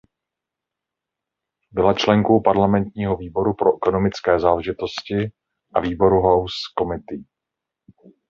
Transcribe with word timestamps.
Byla 1.71 1.93
členkou 1.93 2.41
parlamentního 2.41 3.17
výboru 3.17 3.53
pro 3.53 3.75
ekonomické 3.75 4.39
záležitosti 4.39 5.31
a 5.73 5.79
výboru 5.79 6.15
House 6.21 6.55
Committee. 6.79 7.23